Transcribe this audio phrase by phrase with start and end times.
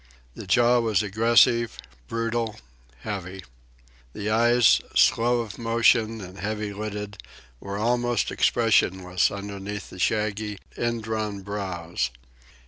[0.33, 2.59] The jaw was aggressive, brutal,
[3.01, 3.43] heavy.
[4.13, 7.21] The eyes, slow of movement and heavy lidded,
[7.59, 12.09] were almost expressionless under the shaggy, indrawn brows.